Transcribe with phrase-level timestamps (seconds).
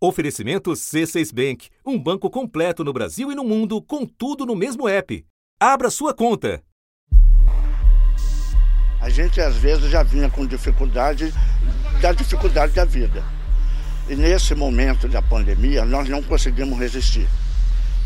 [0.00, 4.88] Oferecimento C6 Bank, um banco completo no Brasil e no mundo, com tudo no mesmo
[4.88, 5.26] app.
[5.58, 6.62] Abra sua conta.
[9.00, 11.34] A gente às vezes já vinha com dificuldade
[12.00, 13.24] da dificuldade da vida.
[14.08, 17.26] E nesse momento da pandemia, nós não conseguimos resistir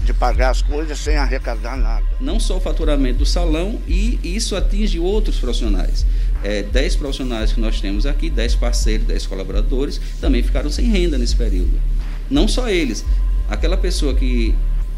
[0.05, 2.05] de pagar as coisas sem arrecadar nada.
[2.21, 6.05] Não só o faturamento do salão, e isso atinge outros profissionais.
[6.43, 11.17] É, 10 profissionais que nós temos aqui, 10 parceiros, 10 colaboradores, também ficaram sem renda
[11.17, 11.80] nesse período.
[12.29, 13.04] Não só eles,
[13.49, 14.54] aquela pessoa que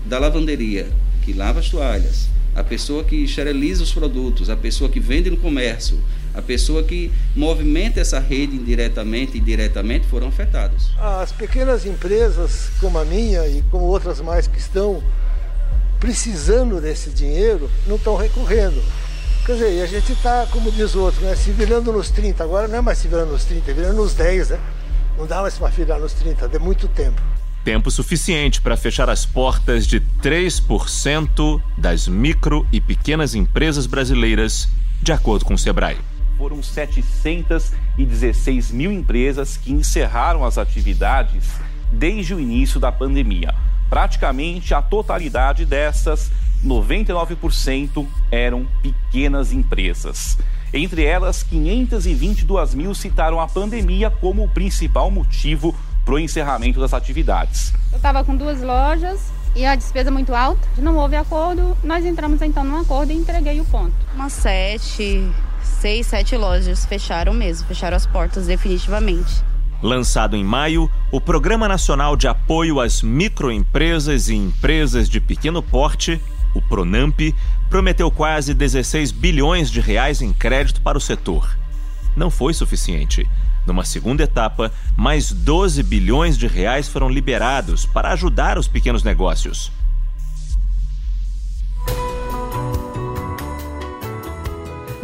[0.06, 0.88] da lavanderia,
[1.22, 5.36] que lava as toalhas, a pessoa que esteriliza os produtos, a pessoa que vende no
[5.36, 5.98] comércio,
[6.34, 10.90] a pessoa que movimenta essa rede indiretamente e diretamente foram afetados.
[10.98, 15.02] As pequenas empresas como a minha e como outras mais que estão
[16.00, 18.82] precisando desse dinheiro não estão recorrendo.
[19.46, 22.42] Quer dizer, a gente está, como diz o outro, né, se virando nos 30.
[22.42, 24.60] Agora não é mais se virando nos 30, é virando nos 10, né?
[25.16, 27.22] Não dá mais para virar nos 30, de muito tempo.
[27.62, 34.68] Tempo suficiente para fechar as portas de 3% das micro e pequenas empresas brasileiras,
[35.00, 35.96] de acordo com o Sebrae
[36.36, 41.44] foram 716 mil empresas que encerraram as atividades
[41.92, 43.54] desde o início da pandemia.
[43.88, 46.32] Praticamente a totalidade dessas,
[46.64, 50.38] 99%, eram pequenas empresas.
[50.72, 55.74] Entre elas, 522 mil citaram a pandemia como o principal motivo
[56.04, 57.72] para o encerramento das atividades.
[57.92, 62.42] Eu estava com duas lojas e a despesa muito alta, não houve acordo, nós entramos
[62.42, 63.94] então num acordo e entreguei o ponto.
[64.14, 65.30] Umas sete,
[65.64, 69.42] seis, sete lojas fecharam mesmo, fecharam as portas definitivamente.
[69.82, 76.20] Lançado em maio, o Programa Nacional de Apoio às Microempresas e Empresas de Pequeno Porte,
[76.54, 77.20] o Pronamp,
[77.68, 81.58] prometeu quase 16 bilhões de reais em crédito para o setor.
[82.16, 83.28] Não foi suficiente.
[83.66, 89.72] Numa segunda etapa, mais 12 bilhões de reais foram liberados para ajudar os pequenos negócios.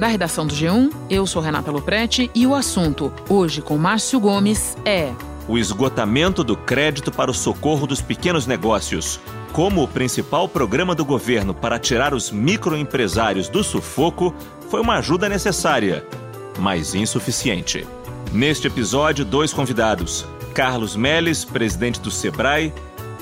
[0.01, 4.75] Da redação do G1, eu sou Renata Loprete e o assunto, hoje com Márcio Gomes,
[4.83, 5.13] é.
[5.47, 9.21] O esgotamento do crédito para o socorro dos pequenos negócios.
[9.53, 14.35] Como o principal programa do governo para tirar os microempresários do sufoco
[14.71, 16.03] foi uma ajuda necessária,
[16.59, 17.87] mas insuficiente.
[18.33, 20.25] Neste episódio, dois convidados:
[20.55, 22.73] Carlos Meles, presidente do Sebrae,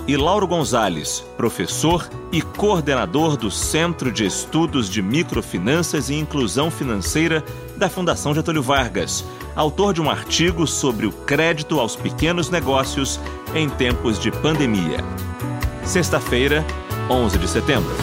[0.08, 7.44] e Lauro Gonzalez, professor e coordenador do Centro de Estudos de Microfinanças e Inclusão Financeira
[7.76, 9.22] da Fundação Getúlio Vargas,
[9.54, 13.20] autor de um artigo sobre o crédito aos pequenos negócios
[13.54, 15.04] em tempos de pandemia.
[15.84, 16.64] Sexta-feira,
[17.10, 17.94] 11 de setembro.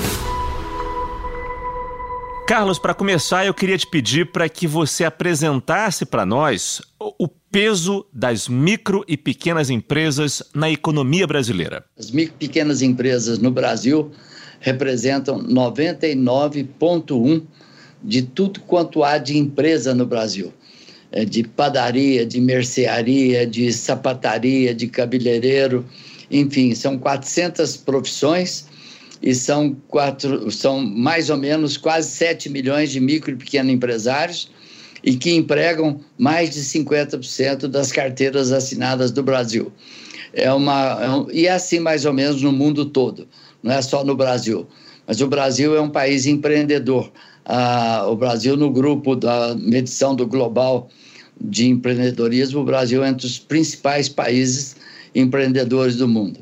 [2.47, 8.05] Carlos, para começar, eu queria te pedir para que você apresentasse para nós o peso
[8.13, 11.83] das micro e pequenas empresas na economia brasileira.
[11.97, 14.11] As micro e pequenas empresas no Brasil
[14.59, 17.41] representam 99,1%
[18.03, 20.53] de tudo quanto há de empresa no Brasil.
[21.11, 25.83] É de padaria, de mercearia, de sapataria, de cabeleireiro,
[26.29, 28.67] enfim, são 400 profissões
[29.25, 34.51] e são, quatro, são mais ou menos quase 7 milhões de micro e pequenos empresários
[35.03, 39.71] e que empregam mais de 50% das carteiras assinadas do Brasil.
[40.31, 43.27] É uma, é um, e é assim mais ou menos no mundo todo,
[43.63, 44.67] não é só no Brasil.
[45.07, 47.11] Mas o Brasil é um país empreendedor.
[47.43, 50.87] Ah, o Brasil, no grupo da medição do Global
[51.41, 54.75] de Empreendedorismo, o Brasil é entre os principais países
[55.15, 56.39] empreendedores do mundo.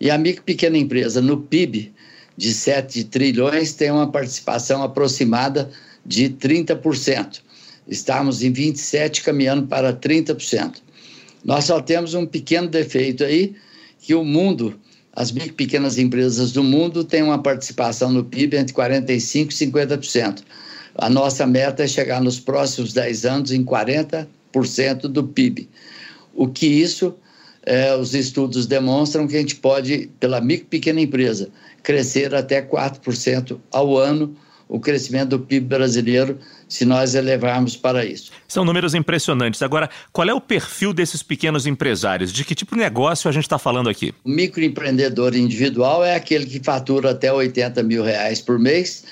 [0.00, 1.92] E a micro e pequena empresa, no PIB,
[2.40, 5.70] de 7 trilhões tem uma participação aproximada
[6.06, 7.42] de 30%.
[7.86, 10.76] Estamos em 27 caminhando para 30%.
[11.44, 13.54] Nós só temos um pequeno defeito aí,
[14.00, 14.80] que o mundo,
[15.12, 20.38] as pequenas empresas do mundo têm uma participação no PIB entre 45% e 50%.
[20.94, 24.26] A nossa meta é chegar nos próximos 10 anos em 40%
[25.02, 25.68] do PIB.
[26.34, 27.14] O que isso,
[27.66, 31.50] é, os estudos demonstram que a gente pode, pela micro pequena empresa,
[31.82, 34.36] crescer até 4% ao ano
[34.70, 36.38] o crescimento do PIB brasileiro,
[36.68, 38.30] se nós elevarmos para isso.
[38.46, 39.60] São números impressionantes.
[39.62, 42.32] Agora, qual é o perfil desses pequenos empresários?
[42.32, 44.14] De que tipo de negócio a gente está falando aqui?
[44.24, 49.04] O microempreendedor individual é aquele que fatura até 80 mil reais por mês.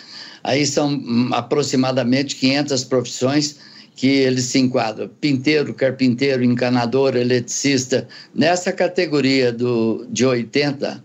[0.45, 3.59] Aí são hum, aproximadamente 500 profissões
[3.97, 5.11] que eles se enquadram.
[5.21, 8.07] Pinteiro, carpinteiro, encanador, eletricista.
[8.33, 11.03] Nessa categoria do, de 80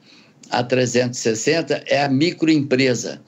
[0.54, 3.20] a 360 é a microempresa.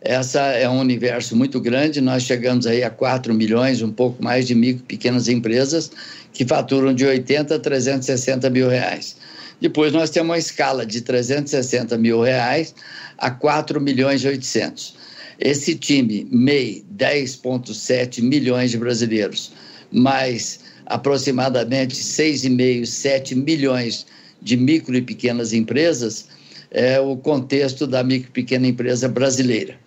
[0.00, 4.46] Essa é um universo muito grande, nós chegamos aí a 4 milhões, um pouco mais
[4.46, 5.92] de micro pequenas empresas
[6.32, 9.16] que faturam de 80 a 360 mil reais.
[9.60, 12.74] Depois nós temos uma escala de 360 mil reais
[13.16, 14.96] a 4 milhões e 800.
[15.38, 19.52] Esse time, MEI, 10,7 milhões de brasileiros,
[19.92, 24.04] mais aproximadamente 6,5, 7 milhões
[24.40, 26.26] de micro e pequenas empresas,
[26.72, 29.78] é o contexto da micro e pequena empresa brasileira.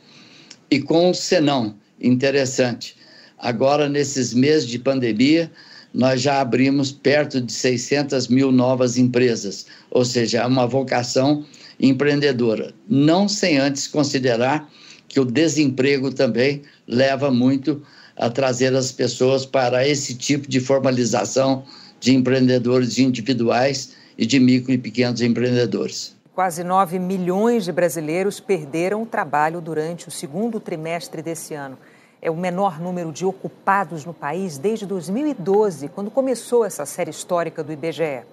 [0.69, 2.95] E com o Senão, interessante,
[3.39, 5.51] agora nesses meses de pandemia,
[5.93, 11.43] nós já abrimos perto de 600 mil novas empresas, ou seja, é uma vocação
[11.79, 12.73] empreendedora.
[12.87, 14.69] Não sem antes considerar
[15.07, 17.81] que o desemprego também leva muito
[18.17, 21.63] a trazer as pessoas para esse tipo de formalização
[21.99, 26.14] de empreendedores individuais e de micro e pequenos empreendedores.
[26.35, 31.77] Quase 9 milhões de brasileiros perderam o trabalho durante o segundo trimestre desse ano
[32.21, 37.63] é o menor número de ocupados no país desde 2012, quando começou essa série histórica
[37.63, 38.23] do IBGE.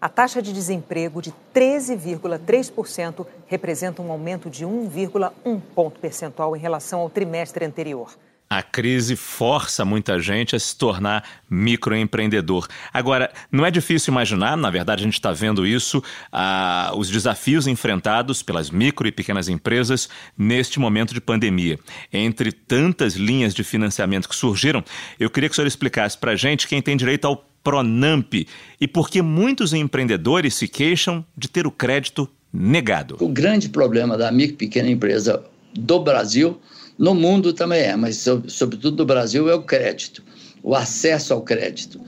[0.00, 7.02] A taxa de desemprego de 13,3% representa um aumento de 1,1 ponto percentual em relação
[7.02, 8.16] ao trimestre anterior.
[8.54, 12.68] A crise força muita gente a se tornar microempreendedor.
[12.92, 17.66] Agora, não é difícil imaginar, na verdade a gente está vendo isso, ah, os desafios
[17.66, 20.08] enfrentados pelas micro e pequenas empresas
[20.38, 21.80] neste momento de pandemia.
[22.12, 24.84] Entre tantas linhas de financiamento que surgiram,
[25.18, 28.34] eu queria que o senhor explicasse para a gente quem tem direito ao Pronamp
[28.80, 33.16] e por que muitos empreendedores se queixam de ter o crédito negado.
[33.18, 35.42] O grande problema da micro e pequena empresa
[35.74, 36.60] do Brasil
[36.98, 40.22] no mundo também é, mas sobretudo no Brasil é o crédito,
[40.62, 42.00] o acesso ao crédito.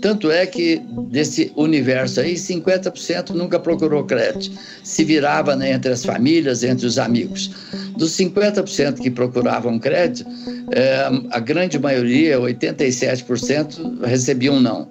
[0.00, 0.80] Tanto é que
[1.10, 4.56] desse universo aí, 50% nunca procurou crédito.
[4.82, 7.50] Se virava né, entre as famílias, entre os amigos.
[7.96, 10.28] Dos 50% que procuravam crédito,
[10.72, 14.88] é, a grande maioria, 87%, recebiam não.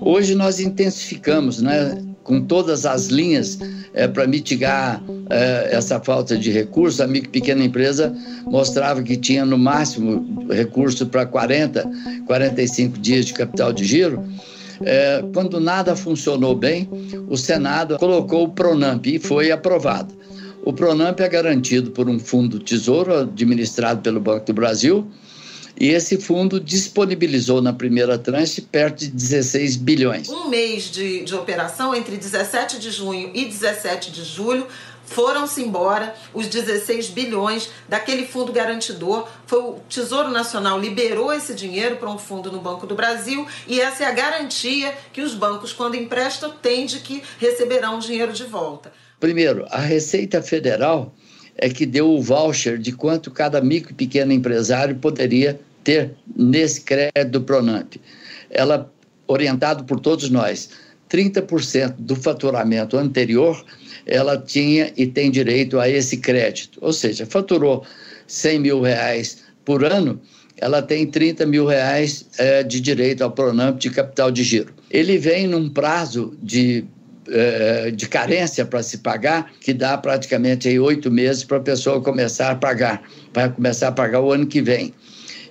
[0.00, 2.02] Hoje nós intensificamos, né?
[2.22, 3.58] Com todas as linhas
[3.94, 7.00] é, para mitigar é, essa falta de recursos.
[7.00, 8.14] A micro pequena empresa
[8.44, 11.88] mostrava que tinha no máximo recurso para 40,
[12.26, 14.22] 45 dias de capital de giro.
[14.84, 16.88] É, quando nada funcionou bem,
[17.28, 20.14] o Senado colocou o Pronamp e foi aprovado.
[20.64, 25.06] O Pronamp é garantido por um fundo tesouro administrado pelo Banco do Brasil
[25.82, 30.28] e esse fundo disponibilizou na primeira tranche perto de 16 bilhões.
[30.28, 34.64] Um mês de, de operação, entre 17 de junho e 17 de julho,
[35.04, 39.28] foram-se embora os 16 bilhões daquele fundo garantidor.
[39.44, 43.80] Foi o Tesouro Nacional liberou esse dinheiro para um fundo no Banco do Brasil e
[43.80, 48.32] essa é a garantia que os bancos, quando emprestam, têm de que receberão o dinheiro
[48.32, 48.92] de volta.
[49.18, 51.12] Primeiro, a Receita Federal
[51.56, 56.80] é que deu o voucher de quanto cada micro e pequeno empresário poderia ter nesse
[56.82, 57.94] crédito do Pronamp.
[58.50, 58.90] Ela,
[59.26, 60.70] orientado por todos nós,
[61.10, 63.64] 30% do faturamento anterior,
[64.06, 66.78] ela tinha e tem direito a esse crédito.
[66.80, 67.84] Ou seja, faturou
[68.26, 70.20] 100 mil reais por ano,
[70.56, 74.72] ela tem 30 mil reais é, de direito ao Pronamp de capital de giro.
[74.90, 76.84] Ele vem num prazo de
[77.28, 82.50] eh, de carência para se pagar, que dá praticamente oito meses para a pessoa começar
[82.50, 83.00] a pagar,
[83.32, 84.92] para começar a pagar o ano que vem.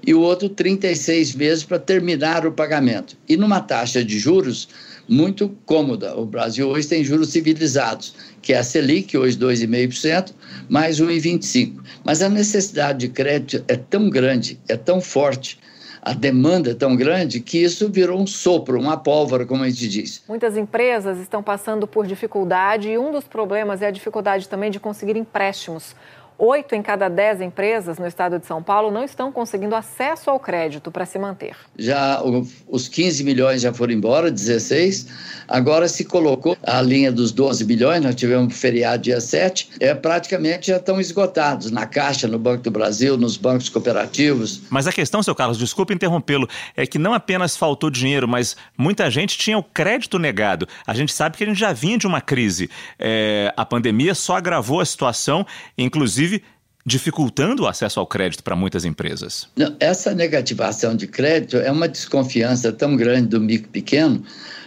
[0.06, 3.15] E o outro 36 meses para terminar o pagamento.
[3.27, 4.68] E numa taxa de juros
[5.07, 6.15] muito cômoda.
[6.15, 10.31] O Brasil hoje tem juros civilizados, que é a Selic, hoje 2,5%,
[10.70, 11.75] mais 1,25%.
[12.03, 15.60] Mas a necessidade de crédito é tão grande, é tão forte,
[16.01, 19.88] a demanda é tão grande que isso virou um sopro, uma pólvora, como a gente
[19.88, 20.24] diz.
[20.27, 24.79] Muitas empresas estão passando por dificuldade e um dos problemas é a dificuldade também de
[24.79, 25.96] conseguir empréstimos.
[26.43, 30.39] Oito em cada dez empresas no estado de São Paulo não estão conseguindo acesso ao
[30.39, 31.55] crédito para se manter.
[31.77, 32.19] Já
[32.67, 35.05] os 15 milhões já foram embora, 16.
[35.48, 40.69] Agora se colocou a linha dos 12 bilhões, nós tivemos feriado dia 7, é, praticamente
[40.69, 44.63] já estão esgotados na Caixa, no Banco do Brasil, nos bancos cooperativos.
[44.71, 49.12] Mas a questão, seu Carlos, desculpe interrompê-lo, é que não apenas faltou dinheiro, mas muita
[49.12, 50.67] gente tinha o crédito negado.
[50.88, 52.67] A gente sabe que a gente já vinha de uma crise.
[52.98, 55.45] É, a pandemia só agravou a situação,
[55.77, 56.43] inclusive inclusive
[56.83, 59.47] dificultando o acesso ao crédito para muitas empresas.
[59.79, 64.23] Essa negativação de crédito é uma desconfiança tão grande do micro pequeno.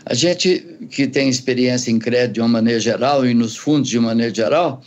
[0.06, 3.98] A gente que tem experiência em crédito de uma maneira geral e nos fundos de
[3.98, 4.80] uma maneira geral,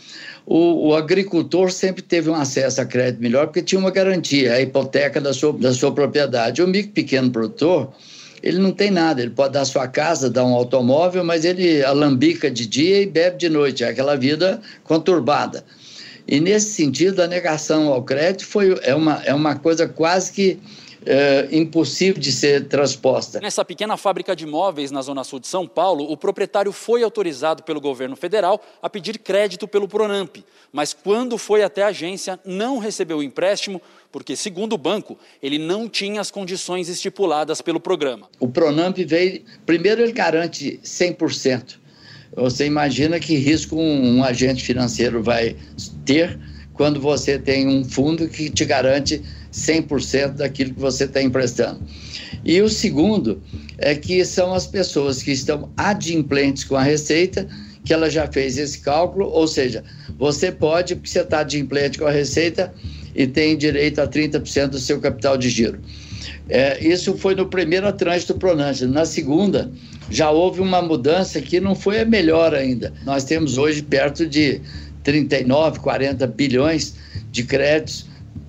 [0.46, 4.62] o, o, agricultor sempre teve um acesso a crédito melhor porque tinha uma garantia, a
[4.62, 6.62] hipoteca da sua, da sua propriedade.
[6.62, 7.92] O micro pequeno produtor,
[8.42, 12.50] ele não tem nada, ele pode dar sua casa, dar um automóvel, mas ele alambica
[12.50, 15.62] de dia e bebe de noite, é aquela vida conturbada.
[16.28, 20.60] E, nesse sentido, a negação ao crédito foi, é, uma, é uma coisa quase que
[21.06, 23.40] é, impossível de ser transposta.
[23.40, 27.62] Nessa pequena fábrica de móveis na Zona Sul de São Paulo, o proprietário foi autorizado
[27.62, 30.36] pelo governo federal a pedir crédito pelo Pronamp,
[30.70, 33.80] mas quando foi até a agência, não recebeu o empréstimo
[34.12, 38.28] porque, segundo o banco, ele não tinha as condições estipuladas pelo programa.
[38.38, 41.87] O Pronamp veio, primeiro ele garante 100%.
[42.38, 45.56] Você imagina que risco um, um agente financeiro vai
[46.04, 46.38] ter
[46.72, 49.20] quando você tem um fundo que te garante
[49.52, 51.80] 100% daquilo que você está emprestando.
[52.44, 53.42] E o segundo
[53.76, 57.48] é que são as pessoas que estão adimplentes com a Receita,
[57.84, 59.82] que ela já fez esse cálculo, ou seja,
[60.16, 62.72] você pode, porque você está adimplente com a Receita
[63.14, 65.80] e tem direito a 30% do seu capital de giro.
[66.48, 68.86] É, isso foi no primeiro trânsito do Pronante.
[68.86, 69.70] Na segunda,
[70.10, 72.92] já houve uma mudança que não foi a melhor ainda.
[73.04, 74.60] Nós temos hoje perto de
[75.02, 76.94] 39, 40 bilhões
[77.30, 78.06] de créditos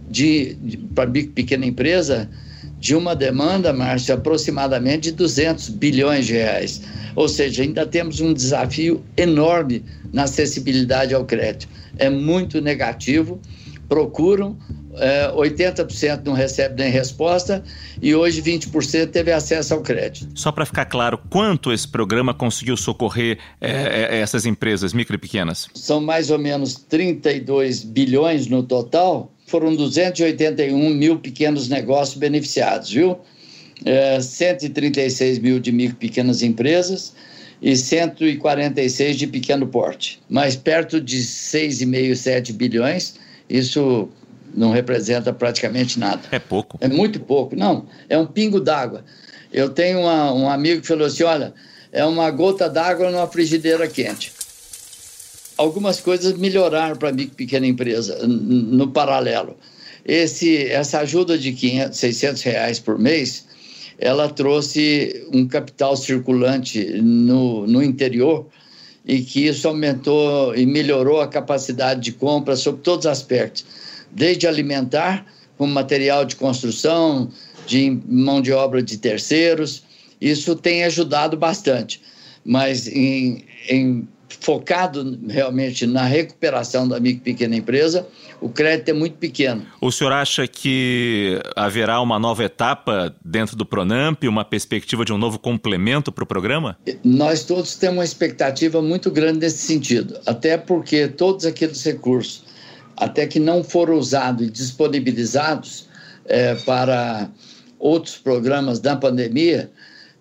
[0.10, 2.30] de, de para pequena empresa,
[2.80, 6.82] de uma demanda, Márcio, aproximadamente de 200 bilhões de reais.
[7.16, 11.68] Ou seja, ainda temos um desafio enorme na acessibilidade ao crédito.
[11.98, 13.42] É muito negativo
[13.90, 14.56] procuram,
[14.96, 17.64] é, 80% não recebe nem resposta
[18.02, 20.28] e hoje 20% teve acesso ao crédito.
[20.34, 23.72] Só para ficar claro, quanto esse programa conseguiu socorrer é,
[24.12, 25.68] é, essas empresas micro e pequenas?
[25.74, 33.18] São mais ou menos 32 bilhões no total, foram 281 mil pequenos negócios beneficiados, viu?
[33.86, 37.14] É, 136 mil de micro e pequenas empresas
[37.62, 43.16] e 146 de pequeno porte, mas perto de 6,5, 7 bilhões
[43.50, 44.10] isso
[44.54, 46.22] não representa praticamente nada.
[46.32, 46.78] É pouco.
[46.82, 47.56] É muito pouco.
[47.56, 49.04] Não, é um pingo d'água.
[49.52, 51.54] Eu tenho uma, um amigo que falou assim: olha,
[51.92, 54.32] é uma gota d'água numa frigideira quente.
[55.58, 59.58] Algumas coisas melhoraram para a pequena empresa no paralelo.
[60.06, 63.46] Esse, essa ajuda de 500, 600 reais por mês,
[63.98, 68.48] ela trouxe um capital circulante no, no interior
[69.06, 73.66] e que isso aumentou e melhorou a capacidade de compra sob todos os aspectos,
[74.12, 75.26] desde alimentar,
[75.58, 77.30] como material de construção,
[77.66, 79.84] de mão de obra de terceiros,
[80.20, 82.02] isso tem ajudado bastante.
[82.44, 84.08] Mas em, em
[84.40, 88.08] focado realmente na recuperação da micro e pequena empresa,
[88.40, 89.66] o crédito é muito pequeno.
[89.82, 95.18] O senhor acha que haverá uma nova etapa dentro do Pronamp, uma perspectiva de um
[95.18, 96.78] novo complemento para o programa?
[97.04, 102.44] Nós todos temos uma expectativa muito grande nesse sentido, até porque todos aqueles recursos,
[103.00, 105.88] até que não foram usados e disponibilizados
[106.26, 107.30] é, para
[107.80, 109.72] outros programas da pandemia,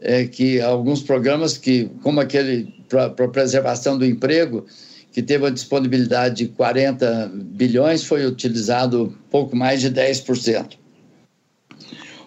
[0.00, 4.64] é, que alguns programas que, como aquele para preservação do emprego,
[5.12, 10.78] que teve a disponibilidade de 40 bilhões, foi utilizado pouco mais de 10%.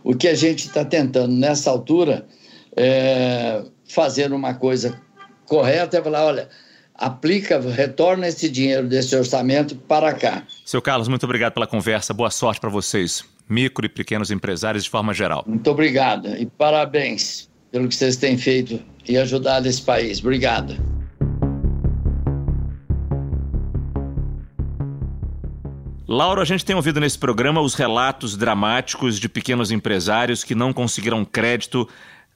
[0.03, 2.25] O que a gente está tentando nessa altura
[2.75, 4.99] é fazer uma coisa
[5.45, 6.49] correta é falar, olha,
[7.01, 10.43] aplica, retorna esse dinheiro desse orçamento para cá.
[10.63, 12.13] Seu Carlos, muito obrigado pela conversa.
[12.13, 15.43] Boa sorte para vocês, micro e pequenos empresários de forma geral.
[15.47, 18.79] Muito obrigado e parabéns pelo que vocês têm feito
[19.09, 20.19] e ajudado esse país.
[20.19, 20.77] Obrigado.
[26.07, 30.71] Laura, a gente tem ouvido nesse programa os relatos dramáticos de pequenos empresários que não
[30.71, 31.87] conseguiram crédito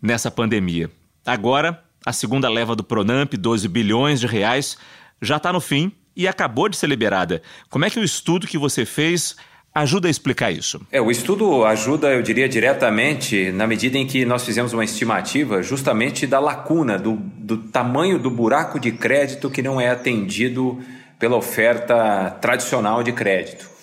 [0.01, 0.89] nessa pandemia.
[1.23, 4.77] Agora, a segunda leva do Pronamp, 12 bilhões de reais,
[5.21, 7.41] já está no fim e acabou de ser liberada.
[7.69, 9.35] Como é que o estudo que você fez
[9.73, 10.79] ajuda a explicar isso?
[10.91, 15.61] É, o estudo ajuda, eu diria, diretamente na medida em que nós fizemos uma estimativa
[15.61, 20.79] justamente da lacuna, do, do tamanho do buraco de crédito que não é atendido
[21.19, 23.74] pela oferta tradicional de crédito.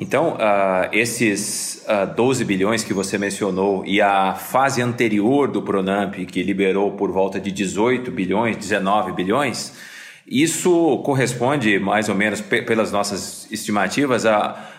[0.00, 5.60] Então, uh, esses uh, ah, 12 bilhões que você mencionou e a fase anterior do
[5.60, 9.74] Pronamp, que liberou por volta de 18 bilhões, 19 bilhões,
[10.26, 14.70] isso corresponde mais ou menos, pelas nossas estimativas, a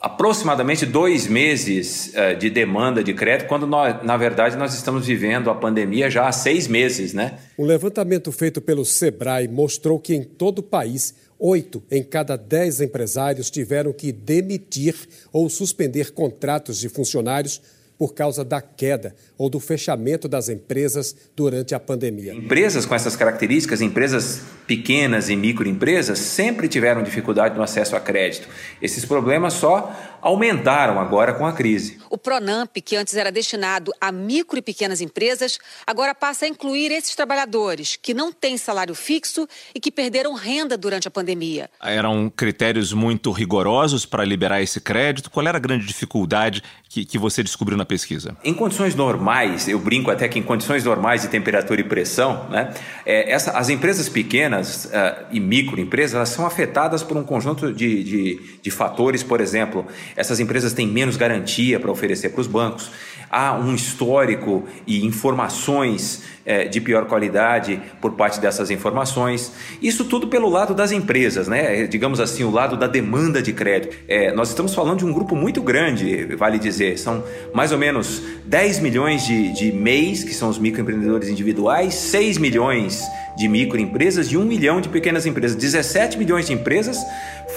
[0.00, 5.48] aproximadamente dois meses uh, de demanda de crédito, quando nós, na verdade nós estamos vivendo
[5.48, 7.38] a pandemia já há seis meses, né?
[7.58, 11.14] Um levantamento feito pelo Sebrae mostrou que em todo o país
[11.46, 14.96] Oito em cada dez empresários tiveram que demitir
[15.30, 17.60] ou suspender contratos de funcionários
[17.98, 22.34] por causa da queda ou do fechamento das empresas durante a pandemia.
[22.34, 28.48] Empresas com essas características, empresas pequenas e microempresas sempre tiveram dificuldade no acesso a crédito.
[28.80, 31.98] Esses problemas só aumentaram agora com a crise.
[32.08, 36.90] O Pronamp, que antes era destinado a micro e pequenas empresas, agora passa a incluir
[36.90, 41.68] esses trabalhadores que não têm salário fixo e que perderam renda durante a pandemia.
[41.82, 45.30] Eram critérios muito rigorosos para liberar esse crédito?
[45.30, 48.36] Qual era a grande dificuldade que, que você descobriu na pesquisa?
[48.44, 52.72] Em condições normais, eu brinco até que em condições normais de temperatura e pressão, né,
[53.04, 58.04] é, essa, as empresas pequenas uh, e microempresas elas são afetadas por um conjunto de,
[58.04, 59.86] de, de fatores, por exemplo,
[60.16, 62.90] essas empresas têm menos garantia para oferecer para os bancos,
[63.30, 69.52] há um histórico e informações é, de pior qualidade por parte dessas informações.
[69.82, 71.86] Isso tudo pelo lado das empresas, né?
[71.86, 73.96] digamos assim, o lado da demanda de crédito.
[74.06, 78.22] É, nós estamos falando de um grupo muito grande, vale dizer, são mais ou menos
[78.44, 83.02] 10 milhões de, de MEIs, que são os microempreendedores individuais, 6 milhões
[83.36, 86.98] de microempresas e 1 milhão de pequenas empresas, 17 milhões de empresas,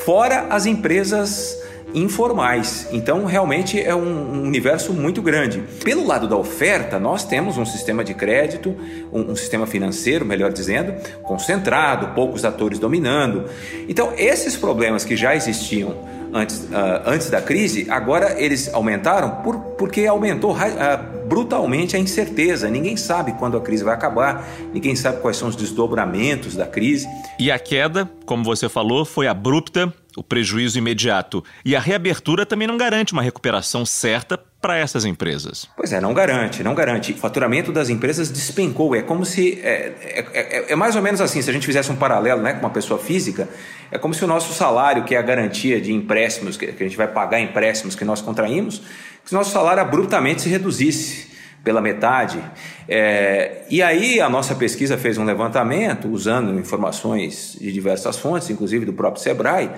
[0.06, 1.58] fora as empresas
[1.94, 2.88] informais.
[2.92, 5.64] Então, realmente é um, universo muito grande.
[5.84, 8.76] Pelo lado da oferta, nós temos um sistema de crédito,
[9.12, 10.94] um, um sistema financeiro, melhor dizendo,
[11.24, 13.46] concentrado, poucos atores dominando.
[13.88, 19.60] Então, esses problemas que já existiam antes, uh, antes da crise, agora eles aumentaram por,
[19.78, 22.70] porque aumentou uh, brutalmente a incerteza.
[22.70, 27.08] Ninguém sabe quando a crise vai acabar, ninguém sabe quais são os desdobramentos da crise.
[27.40, 31.44] E a queda, como você falou, foi abrupta o prejuízo imediato.
[31.64, 35.70] E a reabertura também não garante uma recuperação certa para essas empresas.
[35.76, 37.14] Pois é, não garante, não garante.
[37.14, 38.96] O faturamento das empresas despencou.
[38.96, 39.60] É como se.
[39.62, 42.54] É, é, é, é, mais ou menos assim, se a gente fizesse um paralelo né,
[42.54, 43.48] com uma pessoa física,
[43.92, 46.88] é como se o nosso salário, que é a garantia de empréstimos, que, que a
[46.88, 48.82] gente vai pagar empréstimos que nós contraímos,
[49.24, 51.28] que o nosso salário abruptamente se reduzisse
[51.64, 52.42] pela metade.
[52.88, 58.86] É, e aí a nossa pesquisa fez um levantamento usando informações de diversas fontes, inclusive
[58.86, 59.70] do próprio Sebrae,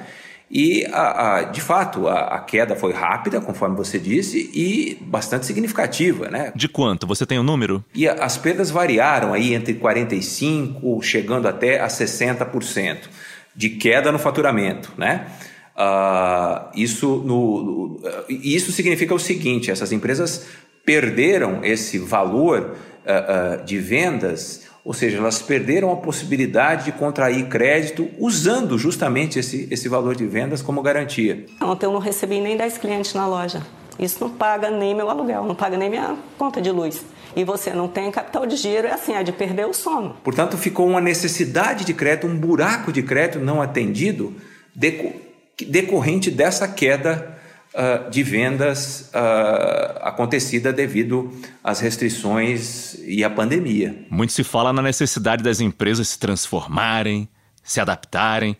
[0.52, 5.46] e, a, a, de fato, a, a, queda foi rápida, conforme você disse, e bastante
[5.46, 6.28] significativa.
[6.28, 6.52] Né?
[6.56, 7.06] De quanto?
[7.06, 7.86] Você tem o um número?
[7.94, 12.98] E as perdas variaram aí entre 45%, chegando até a 60%
[13.56, 14.92] de queda no faturamento.
[14.98, 15.28] Né?
[15.76, 20.48] Uh, isso, no, no, isso significa o seguinte: essas empresas
[20.84, 22.76] perderam esse valor
[23.06, 29.38] uh, uh, de vendas ou seja, elas perderam a possibilidade de contrair crédito usando justamente
[29.38, 31.46] esse, esse valor de vendas como garantia.
[31.62, 33.62] Ontem eu não recebi nem 10 clientes na loja.
[34.00, 37.04] Isso não paga nem meu aluguel, não paga nem minha conta de luz.
[37.36, 40.16] E você não tem capital de giro, é assim, é de perder o sono.
[40.24, 44.34] Portanto, ficou uma necessidade de crédito, um buraco de crédito não atendido
[45.68, 47.39] decorrente dessa queda
[47.74, 51.32] uh, de vendas uh, acontecida devido
[51.64, 54.06] às restrições e à pandemia.
[54.10, 57.28] Muito se fala na necessidade das empresas se transformarem,
[57.64, 58.58] se adaptarem.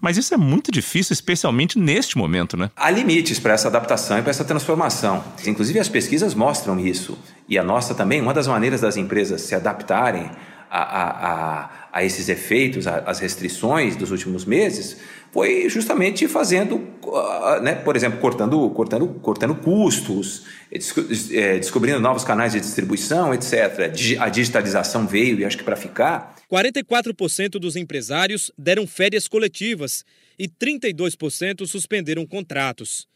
[0.00, 2.70] Mas isso é muito difícil, especialmente neste momento, né?
[2.76, 5.24] Há limites para essa adaptação e para essa transformação.
[5.44, 7.18] Inclusive, as pesquisas mostram isso.
[7.48, 10.30] E a nossa também, uma das maneiras das empresas se adaptarem
[10.70, 14.98] a, a, a, esses efeitos, às restrições dos últimos meses,
[15.32, 20.44] foi justamente fazendo, ah, né, por exemplo, cortando, cortando, cortando custos,
[21.32, 23.92] é, descobrindo novos canais de distribuição, etc.
[24.20, 26.34] A digitalização veio e acho que para ficar.
[26.50, 30.04] 44% dos empresários deram férias coletivas
[30.38, 33.06] e 32% suspenderam contratos.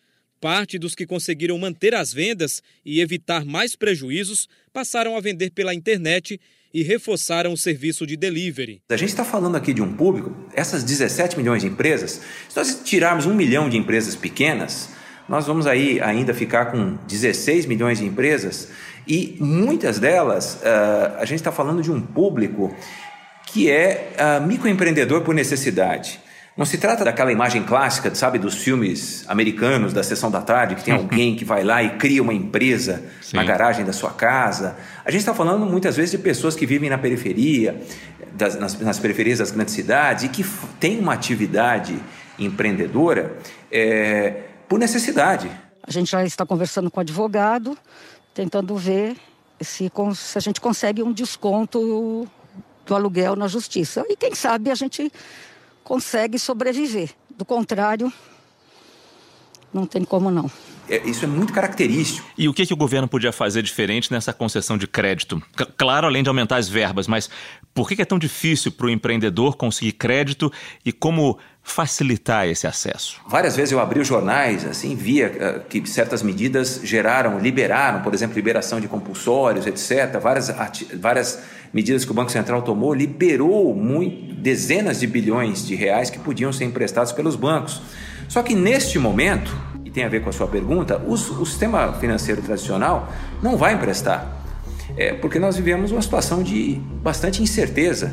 [0.42, 5.72] Parte dos que conseguiram manter as vendas e evitar mais prejuízos passaram a vender pela
[5.72, 6.40] internet
[6.74, 8.82] e reforçaram o serviço de delivery.
[8.90, 12.80] A gente está falando aqui de um público, essas 17 milhões de empresas, se nós
[12.82, 14.88] tirarmos um milhão de empresas pequenas,
[15.28, 18.68] nós vamos aí ainda ficar com 16 milhões de empresas
[19.06, 22.74] e muitas delas uh, a gente está falando de um público
[23.46, 26.18] que é uh, microempreendedor por necessidade.
[26.54, 30.84] Não se trata daquela imagem clássica, sabe, dos filmes americanos da sessão da tarde, que
[30.84, 33.36] tem alguém que vai lá e cria uma empresa Sim.
[33.36, 34.76] na garagem da sua casa.
[35.02, 37.80] A gente está falando muitas vezes de pessoas que vivem na periferia,
[38.34, 40.44] das, nas, nas, periferias das grandes cidades e que
[40.78, 41.98] têm uma atividade
[42.38, 43.36] empreendedora
[43.70, 45.50] é, por necessidade.
[45.82, 47.76] A gente já está conversando com o advogado,
[48.34, 49.16] tentando ver
[49.60, 52.28] se, se a gente consegue um desconto
[52.84, 54.04] do aluguel na justiça.
[54.08, 55.10] E quem sabe a gente
[55.84, 57.10] consegue sobreviver.
[57.36, 58.12] Do contrário,
[59.72, 60.50] não tem como não.
[60.88, 62.28] É, isso é muito característico.
[62.36, 65.42] E o que, que o governo podia fazer diferente nessa concessão de crédito?
[65.56, 67.30] C claro, além de aumentar as verbas, mas
[67.72, 70.52] por que, que é tão difícil para o empreendedor conseguir crédito
[70.84, 73.20] e como facilitar esse acesso?
[73.26, 78.12] Várias vezes eu abri os jornais, assim, via uh, que certas medidas geraram, liberaram, por
[78.12, 80.50] exemplo, liberação de compulsórios, etc., várias,
[80.98, 81.42] várias
[81.72, 86.52] medidas que o Banco Central tomou, liberou muito, dezenas de bilhões de reais que podiam
[86.52, 87.80] ser emprestados pelos bancos.
[88.28, 91.92] Só que neste momento, e tem a ver com a sua pergunta, os, o sistema
[91.94, 94.40] financeiro tradicional não vai emprestar.
[94.96, 98.12] É, porque nós vivemos uma situação de bastante incerteza.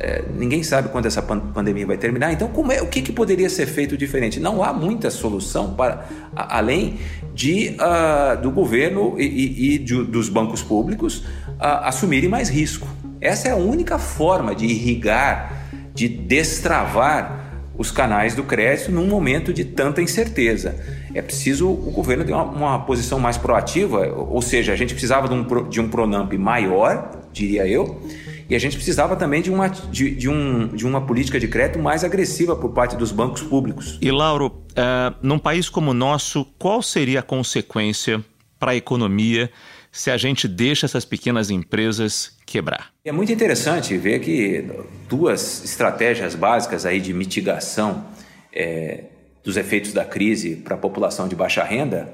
[0.00, 2.32] É, ninguém sabe quando essa pandemia vai terminar.
[2.32, 4.38] Então, como é, o que, que poderia ser feito diferente?
[4.38, 6.98] Não há muita solução para a, além
[7.34, 12.86] de uh, do governo e, e, e de, dos bancos públicos uh, assumirem mais risco.
[13.20, 19.52] Essa é a única forma de irrigar, de destravar os canais do crédito num momento
[19.52, 20.76] de tanta incerteza.
[21.14, 25.28] É preciso o governo ter uma, uma posição mais proativa, ou seja, a gente precisava
[25.28, 28.02] de um, de um Pronamp maior, diria eu,
[28.48, 31.78] e a gente precisava também de uma, de, de, um, de uma política de crédito
[31.78, 33.98] mais agressiva por parte dos bancos públicos.
[34.00, 38.24] E, Lauro, uh, num país como o nosso, qual seria a consequência
[38.58, 39.50] para a economia
[39.90, 42.92] se a gente deixa essas pequenas empresas quebrar?
[43.04, 44.64] É muito interessante ver que
[45.08, 48.06] duas estratégias básicas aí de mitigação
[48.52, 49.04] é,
[49.42, 52.12] dos efeitos da crise para a população de baixa renda,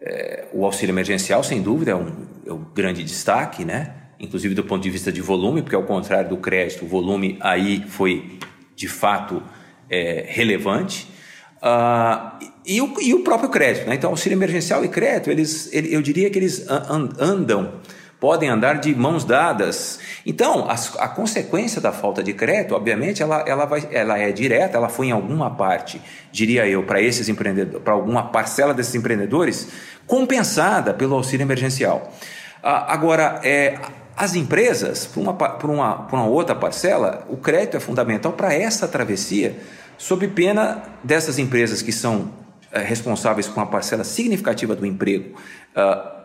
[0.00, 3.94] é, o auxílio emergencial, sem dúvida, é um, é um grande destaque, né?
[4.20, 7.82] inclusive do ponto de vista de volume, porque ao contrário do crédito, o volume aí
[7.88, 8.38] foi
[8.76, 9.42] de fato
[9.88, 11.08] é, relevante.
[11.62, 13.94] Uh, e, o, e, o, próprio crédito, né?
[13.94, 16.64] então auxílio emergencial e crédito, eles, ele, eu diria que eles
[17.18, 17.74] andam,
[18.18, 19.98] podem andar de mãos dadas.
[20.24, 24.78] Então, a, a consequência da falta de crédito, obviamente, ela, ela, vai, ela é direta,
[24.78, 26.00] ela foi em alguma parte,
[26.32, 29.68] diria eu, para esses empreendedores, para alguma parcela desses empreendedores,
[30.06, 32.10] compensada pelo auxílio emergencial.
[32.62, 33.78] Uh, agora, é,
[34.16, 38.54] as empresas, por uma, por, uma, por uma outra parcela, o crédito é fundamental para
[38.54, 39.56] essa travessia,
[40.00, 42.32] sob pena dessas empresas que são
[42.72, 45.38] é, responsáveis por uma parcela significativa do emprego
[45.76, 46.20] uh,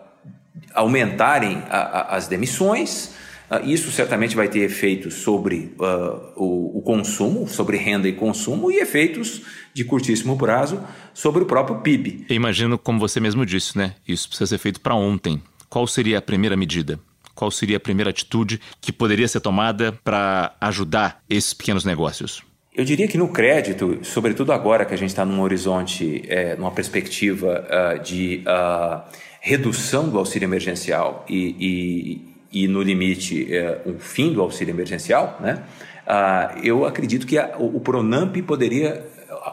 [0.73, 3.13] aumentarem a, a, as demissões.
[3.51, 8.71] Uh, isso certamente vai ter efeitos sobre uh, o, o, consumo, sobre renda e consumo,
[8.71, 9.41] e efeitos
[9.73, 10.81] de curtíssimo prazo
[11.13, 12.27] sobre o próprio PIB.
[12.29, 13.95] Eu imagino, como você mesmo disse, né?
[14.07, 15.43] Isso precisa ser feito para ontem.
[15.69, 16.97] Qual seria a primeira medida?
[17.35, 22.41] qual seria a primeira atitude que poderia ser tomada para ajudar esses pequenos negócios?
[22.75, 26.71] Eu diria que no crédito, sobretudo agora que a gente está num horizonte, é, numa
[26.71, 29.01] perspectiva uh, de uh,
[29.39, 33.47] redução do auxílio emergencial e, e, e no limite,
[33.85, 35.63] uh, o fim do auxílio emergencial, né?
[36.05, 39.07] Uh, eu acredito que a, o, Pronamp poderia,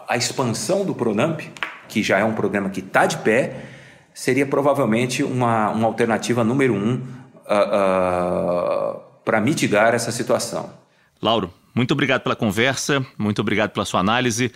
[0.08, 1.42] a, expansão do Pronamp,
[1.88, 3.54] que já é um programa que está de pé,
[4.12, 7.00] seria provavelmente uma, uma alternativa número um
[9.24, 10.70] para mitigar essa situação.
[11.22, 14.52] Lauro, muito obrigado pela conversa, muito obrigado pela sua análise.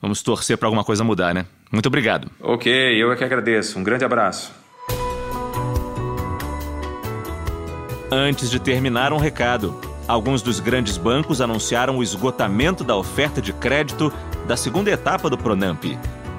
[0.00, 1.46] Vamos torcer para alguma coisa mudar, né?
[1.72, 2.30] Muito obrigado.
[2.40, 3.78] Ok, eu é que agradeço.
[3.78, 4.52] Um grande abraço.
[8.10, 9.80] Antes de terminar, um recado.
[10.06, 14.12] Alguns dos grandes bancos anunciaram o esgotamento da oferta de crédito
[14.46, 15.84] da segunda etapa do Pronamp.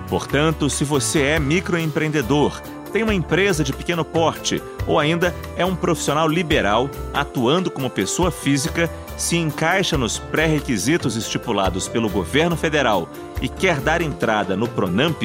[0.07, 5.75] Portanto, se você é microempreendedor, tem uma empresa de pequeno porte ou ainda é um
[5.75, 13.07] profissional liberal atuando como pessoa física, se encaixa nos pré-requisitos estipulados pelo governo federal
[13.41, 15.21] e quer dar entrada no Pronamp,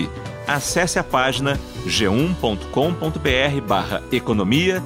[0.46, 4.83] acesse a página g1.com.br/economia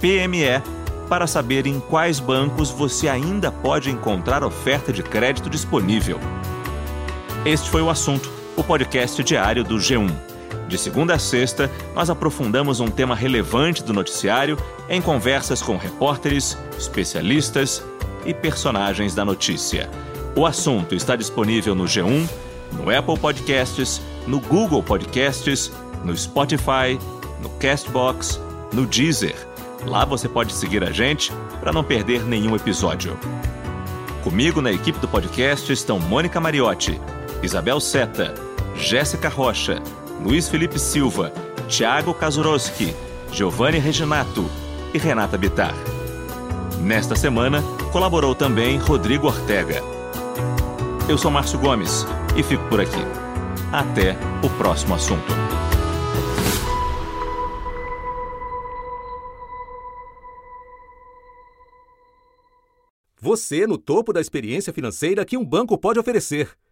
[0.00, 0.62] PME
[1.08, 6.20] para saber em quais bancos você ainda pode encontrar oferta de crédito disponível.
[7.44, 10.29] Este foi o assunto, o podcast diário do G1.
[10.70, 14.56] De segunda a sexta, nós aprofundamos um tema relevante do noticiário
[14.88, 17.84] em conversas com repórteres, especialistas
[18.24, 19.90] e personagens da notícia.
[20.36, 22.24] O assunto está disponível no G1,
[22.72, 25.72] no Apple Podcasts, no Google Podcasts,
[26.04, 26.96] no Spotify,
[27.42, 28.40] no Castbox,
[28.72, 29.34] no Deezer.
[29.84, 33.18] Lá você pode seguir a gente para não perder nenhum episódio.
[34.22, 37.00] Comigo na equipe do podcast estão Mônica Mariotti,
[37.42, 38.34] Isabel Seta,
[38.76, 39.82] Jéssica Rocha,
[40.22, 41.32] Luiz Felipe Silva,
[41.66, 42.94] Thiago Kazuroski,
[43.32, 44.44] Giovanni Reginato
[44.92, 45.74] e Renata Bitar.
[46.78, 49.82] Nesta semana, colaborou também Rodrigo Ortega.
[51.08, 52.04] Eu sou Márcio Gomes
[52.36, 53.00] e fico por aqui.
[53.72, 55.32] Até o próximo assunto.
[63.18, 66.50] Você no topo da experiência financeira que um banco pode oferecer.